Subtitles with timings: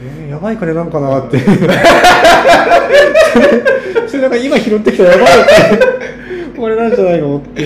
[0.00, 1.38] えーやばい金なんかなって。
[4.08, 5.28] それなんか今拾ってきたやばい
[6.50, 7.62] 金これなんじゃないのって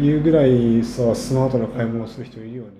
[0.00, 2.70] いうぐらいさスマートな買い物をする人いるよね。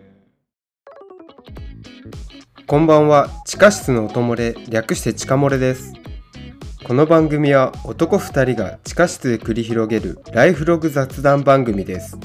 [2.66, 3.30] こんばんは。
[3.46, 5.92] 地下室の音漏れ略して地下漏れです。
[6.86, 12.16] この番組は男2人が地下室で繰り広げるライフログ雑談番組です。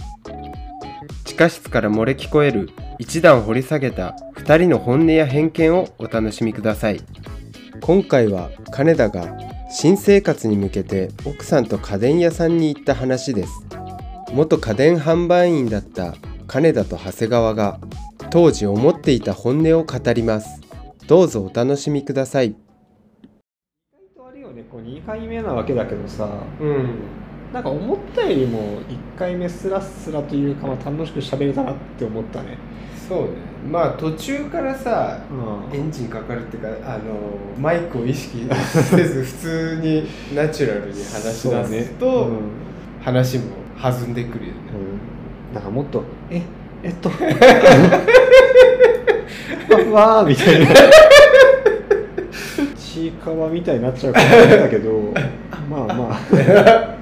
[1.26, 2.70] 地下室から漏れ聞こえる
[3.04, 7.02] 一段掘り下げた2人の本音や偏見をお楽しみください。
[7.82, 9.38] 今回は金田が
[9.70, 13.68] 新生活に向けて奥さんと家電屋さんに行った話です。
[14.32, 16.16] 元家電販売員だった
[16.48, 17.82] 金田と長谷川が
[18.30, 20.62] 当時思っていた本音を語ります。
[21.06, 22.52] どうぞお楽しみください。
[22.52, 22.56] 意
[24.16, 24.64] 外とあれよね。
[24.72, 26.30] こう2回目なわけだけどさ。
[26.58, 27.00] うん。
[27.52, 32.58] なんか思ったよりも1回目スラスラというか、まあ、楽しく喋れたなって思ったね
[33.08, 33.28] そうね。
[33.72, 35.20] まあ途中からさ
[35.72, 35.80] うん。
[35.80, 37.04] エンジンかかるっていうかあの
[37.60, 41.84] マイクを意識せず普通にナチュラルに話し出すそうね。
[42.00, 42.38] と、うん
[43.04, 43.44] 話も
[43.82, 44.60] 弾んでくるよね、
[45.50, 46.42] うん、なんかもっと「え
[46.84, 47.10] えっと。
[49.92, 50.68] わ わー」みたいな。
[52.78, 55.14] ちいかわみたいになっちゃうかもしれないけど。
[55.70, 56.20] まあまあ。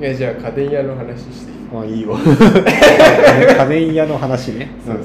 [0.00, 1.58] いやじゃあ家電屋の話していい？
[1.74, 2.14] まあいいよ。
[3.58, 4.68] 家電屋の話ね。
[4.86, 5.00] そうそ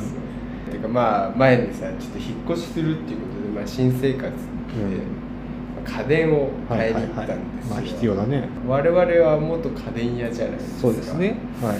[0.69, 8.43] う、てかまあ前にさちょっと引っ越しするっていうことで、まあ、新生活で、まあ家電を買いに行ったんですよ、まあ必要だね。
[8.67, 10.81] 我々は元家電屋じゃないですか。
[10.81, 11.37] そうですね。
[11.59, 11.77] はい。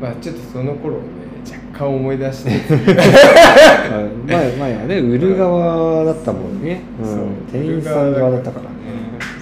[0.00, 1.04] まあちょっとその頃をね
[1.44, 2.50] 若干思い出して。
[3.92, 7.06] あ 前前はね売る側だったもんね、うん。
[7.06, 7.18] そう。
[7.52, 8.76] 店員さん側だったからね。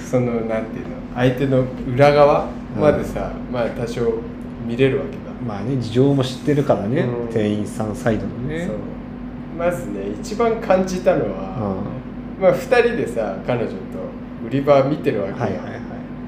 [0.04, 1.64] そのなんていうの相手の
[1.94, 4.33] 裏側までさ、まあ多少
[4.64, 7.28] 見れるわけだ、まあね事情も知ってるからね、うん。
[7.28, 8.68] 店員さんサイドのね。
[9.58, 11.82] まずね一番感じたのは、
[12.40, 13.76] まあ2人でさ彼女と
[14.46, 15.80] 売り場見てるわけよ、はいはいはい。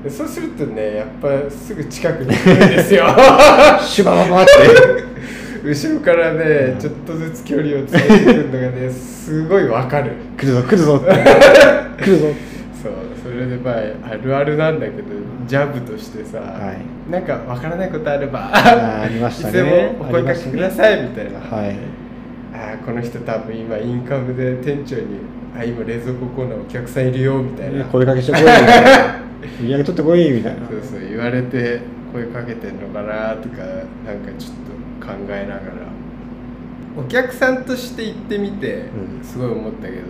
[0.04, 3.06] でそうするとねやっぱすぐ近くに来るんですよ。
[3.82, 4.52] シュバババって。
[5.66, 6.78] 後ろからね、うん。
[6.78, 10.12] ちょっとずつ距離を詰めてくるのがねすごいわかる。
[10.36, 11.00] 来るぞ来るぞ
[11.98, 12.26] 来るぞ。
[12.80, 12.92] そう。
[13.24, 13.74] それでまあ
[14.12, 15.08] あるあるなんだけど
[15.46, 17.10] ジャブとしてさ、はい。
[17.10, 19.58] なんかわからないことあればあありましたね。
[19.58, 21.76] いつでもお声かけくださいみたいな、はい。
[22.54, 25.20] ああこの人多分今インカムで店長に
[25.56, 29.26] あ今冷蔵庫コーナーお客さんいるよみたいな、ね声かけしてこいみたいな。
[29.60, 30.68] 売り上げ取ってこいみたいな。
[30.68, 31.80] そうそう言われて
[32.12, 33.56] 声かけてんのかなとか
[34.04, 34.54] なんかちょっ
[35.00, 35.86] と考えながら。
[36.98, 38.86] お客さんとして行ってみて
[39.20, 39.22] うん。
[39.22, 40.00] すごい思ったけど、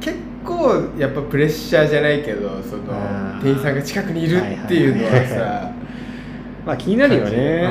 [0.00, 2.84] 結構やっぱプレッシャーじゃないけどその
[3.42, 5.72] 店員さんが近くにいるっていうのはさ。
[6.66, 7.64] まあ気になるよね。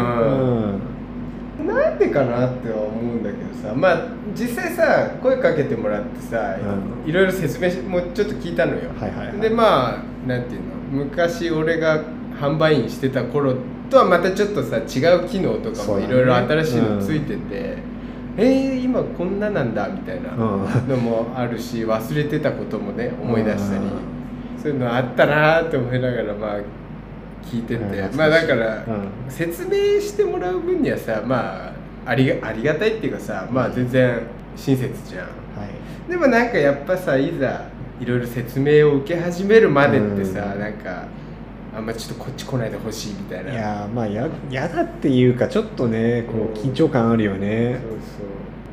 [1.60, 1.68] うん。
[1.68, 3.76] なんでかなっては思うんだけどさ。
[3.76, 6.58] まあ実際さ声かけてもらってさ、
[7.04, 7.10] うん。
[7.10, 9.40] いろいろ説明しもちょっと聞いたのよ、はいはいはい。
[9.40, 11.06] でまあなんていうの？
[11.06, 12.04] 昔俺が
[12.40, 13.56] 販売員してた頃
[13.90, 14.82] とはまたちょっとさ違
[15.16, 17.78] う機能とかもいろいろ新しいのついてて、
[18.38, 20.88] えー、今こんななんだみたいなうん。
[20.88, 24.62] のもあるし忘れてたこともね思い出したり、うん。
[24.62, 26.60] そういうのあったなーって思いながらまあ
[27.44, 28.16] 聞いてて、うん。
[28.16, 29.10] まあだから、うん。
[29.28, 31.74] 説明してもらう分にはさまあ
[32.06, 34.22] ありがありがたいっていうかさまあ全然
[34.56, 35.26] 親切じゃん。
[35.26, 35.30] は
[36.08, 36.10] い。
[36.10, 37.66] でもなんかやっぱさいざ
[38.00, 40.60] いろいろ説明を受け始めるまでってさ、うん。
[40.60, 41.06] なんか
[41.78, 43.52] あんまちょっとこっち来ないでほしいみたいな。
[43.54, 47.80] いやーまあややだっていうかちょっとねこううん緊張感あるよね。
[47.80, 47.98] そうそ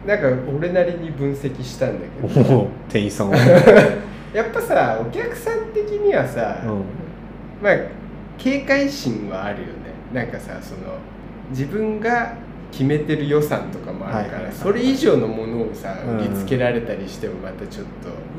[0.06, 0.08] う。
[0.08, 2.42] なんか俺なりに分析したんだけど。
[2.50, 3.36] もう店員さんは、
[4.32, 6.70] やっぱさお客さん的にはさ、うん。
[7.62, 7.76] まあ
[8.38, 9.72] 警戒心はあるよね。
[10.14, 10.96] なんかさその
[11.50, 12.32] 自分が
[12.72, 16.18] 決めてる予算とかもあるから、はいそれ以上のものをさうん。
[16.20, 17.90] 売りつけられたりしてもまたちょっと、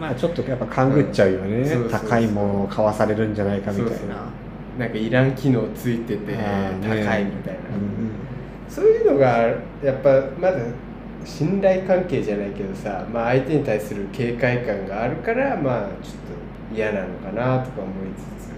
[0.02, 3.92] まあちょっとやっぱ勘ぐっちゃうよね、うん高いものを買わされるんじゃないかみたいな。
[3.92, 4.45] そうそう
[4.78, 6.34] なんかいらん機能ついてて
[6.84, 8.06] 高いみたいな、うん
[8.68, 9.28] そういうのが
[9.82, 10.60] やっぱまだ
[11.24, 16.14] 信頼関係じゃないけどさ、まあ、相手に対する警戒感があるからまあちょっ
[16.72, 18.52] と嫌なのかなとか思いつつ。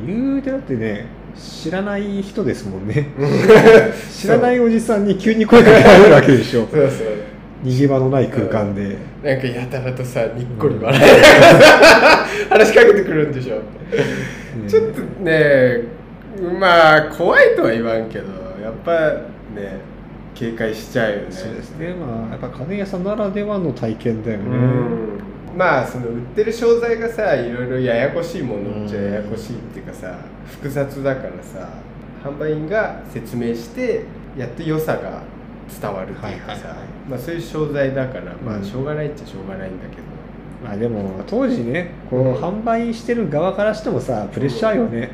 [0.00, 0.06] うん。
[0.06, 1.06] 言うてだってね
[1.36, 3.08] 知らない人ですもんね。
[4.10, 6.66] 知らないおじさんに急に声かけられるわけでしょ。
[6.66, 7.08] そうそう。
[7.64, 11.02] 逃げ場のない空間で、なんかやたらとさにっこり笑い。
[11.02, 13.62] ながらさ話しかけてくるんでしょ、ね
[14.68, 15.82] ちょっとね
[16.58, 18.26] まあ怖いとは言わんけど
[18.62, 18.92] やっぱ
[19.54, 19.80] ね
[20.34, 21.26] 警戒しちゃうよね。
[21.30, 21.94] そうですね。
[21.94, 25.20] まあやっぱ家電屋さんならではの体験だよね、うん。
[25.56, 31.68] まあその売ってる商材がさいろいろややこしいものっちゃややこしいっていうかさ複雑だからさ
[32.24, 34.04] 販売員が説明して
[34.36, 35.22] やっと良さが
[35.80, 36.74] 伝わるっていうかさ、
[37.08, 38.64] まあ、そういう商材だから、まあ、うん。
[38.64, 40.02] しょうがないっちゃしょうがないんだけど、
[40.64, 45.10] まあでも当時ねこう、うん販売してる側からしてもさプレッシャーよね、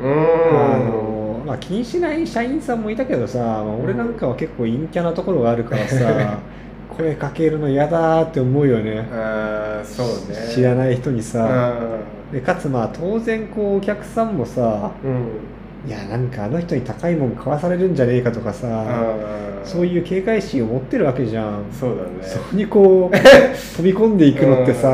[0.00, 6.38] うあのまあ、気にしない社員さんもいたけどさ、まあ俺なんかは結構陰キャなところがあるからさ
[6.96, 9.06] 声かけるの嫌だーって思うよね。
[9.12, 10.52] あーそうね。
[10.52, 11.46] 知らない人にさ。
[11.48, 11.74] あ
[12.32, 15.26] でかつまあ当然こうお客さんもさーうん
[15.86, 18.84] いやなんかあの人に高いもん買わされるんじゃねえかとかさ
[19.64, 21.64] そういう警戒心を持ってるわけじゃん。
[21.70, 22.08] そうだね。
[22.22, 24.88] そこにこう飛び込んでいくのってさ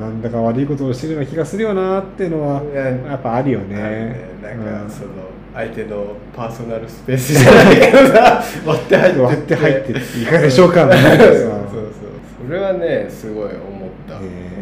[0.00, 3.76] なんだか悪いことをしてるような気がするよなっていうのはいややっぱあるよね。
[3.76, 4.28] ね。
[4.42, 4.90] なんか、うん。
[4.90, 5.10] その
[5.54, 11.30] 相手のパーソナルスペースじゃないけどさ 割って入って割って入ってっていかがでしょうかみたいなさそう。
[11.36, 13.52] そうそうそれはねすごい思っ
[14.08, 14.56] た、ね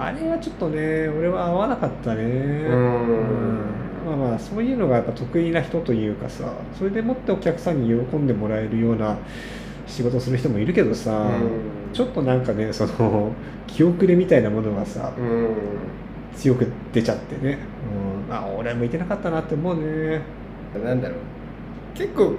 [0.00, 2.22] あれはちょっとね俺は合わなかったね。
[2.22, 3.77] うん
[4.08, 9.18] まあまあそういうのがやっぱ得意な人というかさそれでもってお客さんに喜んでもらえるような
[9.86, 11.92] 仕事をする人もいるけどさ、うん。
[11.92, 13.32] ちょっとなんかねその
[13.66, 15.48] 気遅れみたいなものがさ、うん。
[16.36, 17.58] 強く出ちゃってね、
[18.28, 20.20] うん、あ俺は向いてなかったなって思うね。
[20.84, 21.18] なんだろう。
[21.94, 22.34] 結構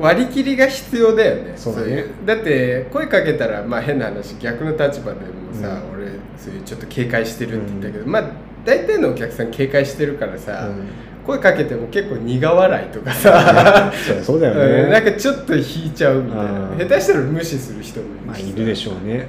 [0.00, 1.52] 割り切りが必要だよね。
[1.54, 8.24] そううだって声かけたらまあ変な話逆の立場でもさ、う俺そういうちょっと警戒してるって言ったけど、まあ
[8.64, 10.88] 大体のお客さん警戒してるからさ、うん。
[11.26, 13.92] 声かけても結構苦笑いとかさ。
[14.22, 16.70] そうだよね、 うんなんかちょっと引いちゃうみたいな。
[16.70, 16.78] うん。
[16.78, 19.14] 下手したら無視する人もいるしまあさいるでしょうね。
[19.14, 19.26] うん。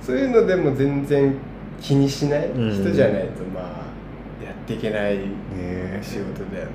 [0.00, 1.34] そういうのでも全然
[1.80, 2.70] 気にしないうん。
[2.70, 3.64] 人じゃないとまあ
[4.44, 5.98] やっていけないね。
[6.02, 6.70] 仕事だよね。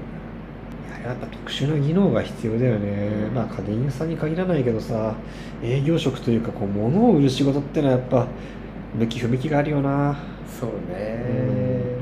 [1.00, 3.36] いややっぱ特殊な技能が必要だよね、うん。
[3.36, 5.16] まあ家電屋さんに限らないけどさ
[5.64, 8.28] 営業職というかこう物を売る仕事ってのはやっぱ
[8.98, 10.18] 向き不向きがあるよな、
[10.48, 11.98] そうね。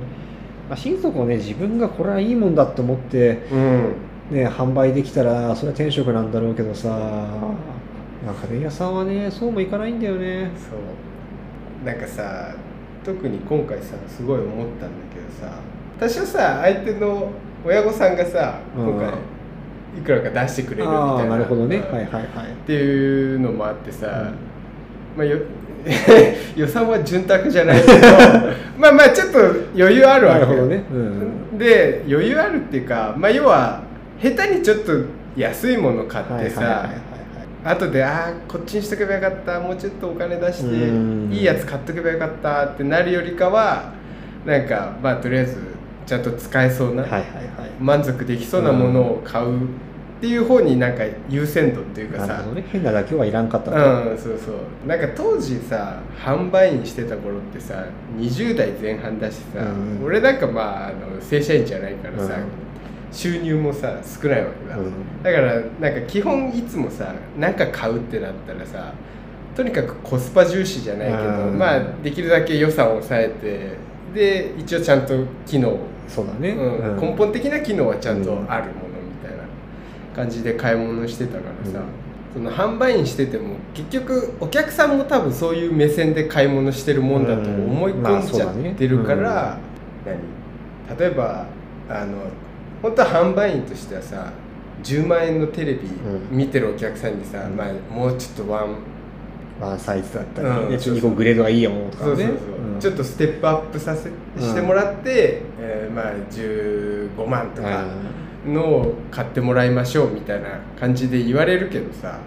[0.70, 3.94] まあ、心底ね自分がこれはいいもんだって思って、うん。
[4.32, 10.50] ね、販売できたらそれは転職なんだろうけどさ、まあ、家電屋さんはねそうもいかないんだよね。
[10.58, 11.86] そう。
[11.86, 12.56] なんかさ
[13.04, 15.60] 特に今回さすごい思ったんだけどさ
[16.00, 17.30] 多少さ相手の
[17.64, 18.88] 親御さんがさうん。
[18.88, 19.14] 今回
[20.00, 21.26] いくらか出してくれるみたいな。
[21.26, 21.78] なるほどね。
[21.78, 22.24] うんはいはいはい。
[22.24, 22.26] っ
[22.66, 24.32] ていうのもあってさ、
[25.16, 25.38] まあよ
[26.56, 27.94] 予算は潤沢じゃないけど
[28.78, 29.40] まあまあちょっと
[29.78, 30.46] 余裕あるわけよ。
[30.48, 30.96] なるほどね、う
[31.56, 33.82] ん、で余裕あるっていうかまあ要は
[34.22, 34.94] 下手にちょっと
[35.36, 36.90] 安いもの買ってさ、
[37.64, 41.30] 後でああこっちにしとけばよかったもうちょっとお金出してうん。
[41.32, 43.92] いいやつ買っとけばよかったってなるよりかは
[44.46, 45.58] なんかまあとりあえず
[46.06, 47.26] ちゃんと使えそうな、はいはいはい。
[47.80, 49.48] 満足できそうなものを買う
[50.18, 52.44] っていう方になんか優先度っていうかさ。
[52.72, 54.88] 変なだけはいらんかったと、うんそうそう。
[54.88, 57.86] なんか当時さ販売員してた頃ってさ
[58.18, 59.64] 20代前半だしさ、う
[60.02, 62.46] ん俺なんかまああの正社員じゃないからさ、うん。
[63.12, 65.24] 収入もさ少ないわけだ、うん。
[65.24, 68.94] だからなんか基本いつもさ何か買うってなったらさ
[69.56, 71.58] とにかくコスパ重視じゃないけど、うん。
[71.58, 75.14] まあできるだけ予算を抑えてで一応ちゃんと
[75.46, 75.78] 機能、
[76.08, 76.56] そうだね、
[77.00, 78.85] 根本的な機能はちゃんとあるものみたいな
[80.16, 81.82] 感じで買い物してたからさ、
[82.34, 89.58] その販売員してても結局お客さんも多分そういう目線で買い物してるもんだと思い込んじゃってるから、
[90.06, 90.98] 何？
[90.98, 91.48] 例えば
[91.90, 92.18] あの
[92.82, 94.32] 本当は販売員としてはさ
[94.84, 96.38] 10万円のテレビうん。
[96.38, 97.56] 見てるお客さんにさ、うん。
[97.56, 98.76] まあ、もうちょっとワン
[99.60, 102.30] ワンサイズだったり、うんねちょっとグレードがいいよとかね。
[102.80, 104.10] ちょっとステップアップさせ
[104.40, 107.86] してもらって、えーまあ15万とか
[108.48, 112.20] のを買ってもらいましょうみたいな感じで言われるけどさ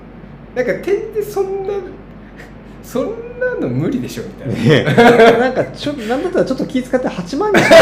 [0.54, 1.74] なんか点でそんな
[2.82, 4.54] そんなの無理でしょみたいな。
[4.54, 7.74] ねなんかちょなんだったらちょっと気遣って8万にして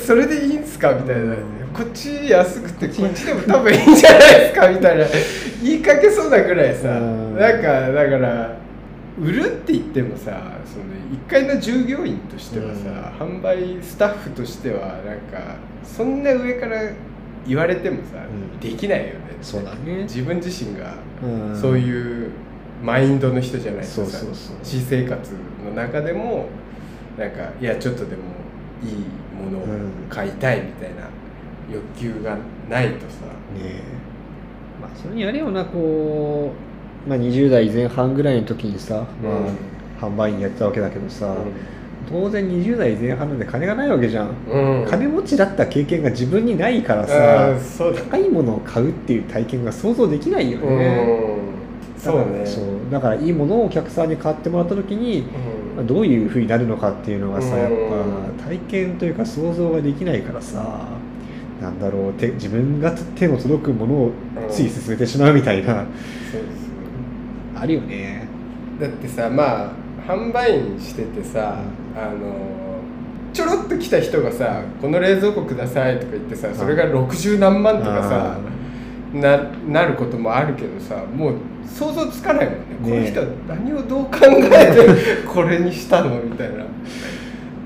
[0.00, 1.36] それでいいんすかみたいな、うん
[1.74, 3.26] こっち安くてこっち。
[3.26, 5.04] でも多分いいんじゃないですかみたいな。
[5.60, 7.36] 言いかけそうなぐらいさ、うん。
[7.36, 8.56] なんかだから
[9.20, 16.80] 売るって言ってもさその1階の従業員としてはさ、販売スタッフとしてはなんかそんな上から
[17.46, 18.58] 言われてもさ、うん。
[18.60, 20.02] できないよねそうだね。
[20.04, 21.60] 自分自身がうん。
[21.60, 22.30] そういう
[22.82, 24.26] マインドの人じゃないとさ
[24.62, 25.32] 私生活
[25.64, 26.48] の中でも
[27.16, 28.22] なんかいやちょっとでも
[28.82, 28.96] いい
[29.40, 29.66] ものを
[30.10, 31.08] 買いたいみたいな
[31.72, 32.36] 欲求が
[32.68, 33.82] ないとさ、ねえ。
[34.82, 36.73] まあそれにあれよなこう、
[37.06, 39.30] まあ、20代前半ぐらいの時にさ、ま
[40.00, 41.34] あ、販売員やってたわけだけどさ、
[42.08, 44.86] 当然20代前半なんで金がないわけじゃん、うん。
[44.88, 50.66] 金持ちだった経験が自分にないからあさ高いものを買うっていう体験が想像できないよね、
[51.96, 52.00] うん。
[52.00, 52.64] そうねだからそう。
[52.90, 55.24] だからいいものをお客さんに買ってもらった時に、うん。
[55.76, 60.86] まあどういうふうになるのかっていうのがさやっうんぱ体験というか想像ができないからさ
[61.60, 64.12] なんだろう手自分が手の届くものを
[64.50, 65.86] つい進めてしまうみたいな、
[66.30, 66.42] そう
[67.64, 68.28] あるよね。
[68.78, 69.72] だってさまあ
[70.06, 71.60] 販売員しててさ、
[71.96, 72.80] あの
[73.32, 78.36] ちょろっと来た人がさ「この冷蔵庫ください」とか言ってさそれが60何万とかさ
[79.14, 81.34] ななることもあるけどさもう
[81.66, 82.60] 想像つかないもんね。
[82.82, 86.64] この人は何をどう考えて これにしたのみたいな。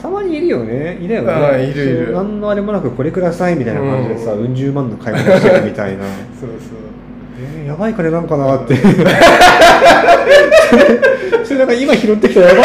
[0.01, 0.97] たまにいるよね。
[1.01, 1.65] いるよね。
[1.65, 2.13] いるいる。
[2.15, 6.05] 何のあれもなくこれくださいみたいな感じでさ、ううん十万の買い物してるみたいな。
[6.39, 6.88] そうそう
[7.41, 8.75] えーやばい金なんかなって。
[11.45, 12.65] それなんか今拾ってきたらやばい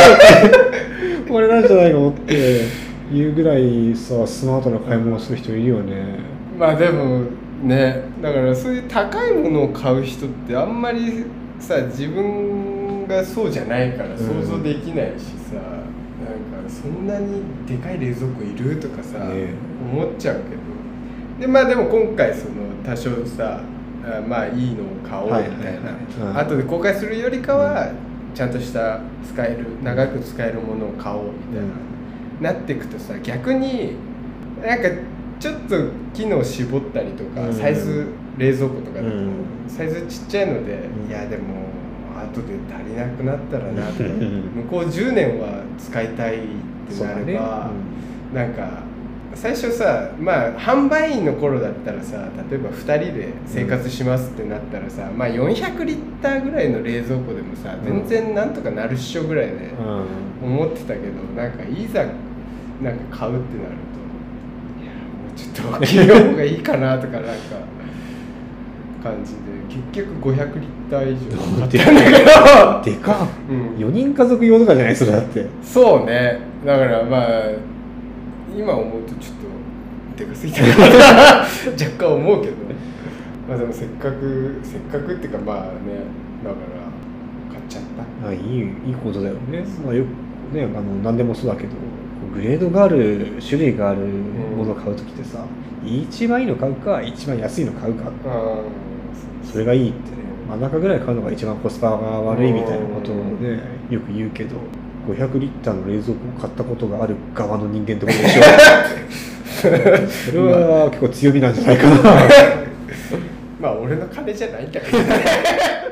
[1.25, 2.84] 金これなんじゃないのって。
[3.13, 6.20] いうぐらいさスマートな買い物をする人いるよね。
[6.58, 7.25] まあでも
[7.63, 11.25] ねだからそういう高いものを買う人ってあんまり
[11.60, 19.50] さ自分がそうじゃないから想像できないしさ、なんかそんなにでかい冷蔵庫いるとかさ、ね。
[19.94, 20.62] 思っちゃうけど。
[21.39, 22.53] でまあでも今回その
[22.84, 23.62] 多少さ
[24.05, 26.39] あまあいいのを買おうみたいな。
[26.39, 27.91] 後で公開するよりかは
[28.33, 31.65] ちゃんとした使える長く使えるものを買おうみたい
[32.41, 33.95] な、なっていくとさ逆に
[34.62, 34.89] なんか
[35.39, 35.75] ちょっと
[36.13, 37.53] 機能絞ったりとか、うん。
[37.53, 38.07] サイズ
[38.38, 39.33] 冷蔵庫とかでも、うん。
[39.67, 41.10] サイズちっちゃいので、うん。
[41.10, 41.43] いやでも
[42.15, 46.39] 後で足りなくなったらなとかうん向こう10年は使いたいっ
[46.89, 47.72] てなれば、
[48.33, 48.83] なんか
[49.36, 52.18] 最初さまあ販売員の頃だったらさ
[52.50, 59.72] 例えば2人で生活しますってなったらさ、まあ400リッターぐらいの冷蔵庫でもさ全然なんとかなるっしょぐらいで
[60.44, 62.06] 思ってたけどなんかいざ
[62.82, 64.04] なんか買うってなると
[64.84, 67.32] いやもうちょっと大きい方がいいかなとかなんか
[69.04, 72.96] 感じで結局500リッター以上買ったんだけど。
[72.98, 73.28] でかっ。
[73.50, 73.75] うん。
[73.78, 74.96] 4人家族用とかじゃない？
[74.96, 75.46] それだって。
[75.62, 76.40] そうね。
[76.66, 77.28] だからまあ
[78.55, 79.36] 今思うとちょっ
[80.15, 82.55] とでかすぎたな若干思うけど
[83.48, 85.69] まあでもせっかくせっかくっていうかまあね
[86.43, 86.55] だか
[87.50, 87.83] ら買っちゃっ
[88.22, 88.27] た。
[88.29, 88.39] あいい
[88.88, 91.69] いいことだよね、まあ、よくねあの何でもそうだけど
[92.33, 95.45] グレードがある種類があるものを買う時ってさ、
[95.86, 98.12] 一番いいの買うか一番安いの買うか。
[98.25, 98.62] あ
[99.43, 100.24] それがいいってね。
[100.50, 104.55] 真ん中ぐらい買うのが一番コスパが悪いみたいなことをねよく言うけど
[105.07, 108.41] 500リッターの冷蔵庫を買ったことがある側の人間ってことでしょ。
[109.63, 111.95] それは結構強みなんじゃないかな。
[113.62, 115.05] まあ俺の金じゃないんだけどね。
[115.05, 115.10] う
[115.79, 115.83] ん